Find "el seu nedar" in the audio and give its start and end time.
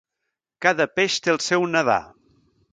1.35-2.01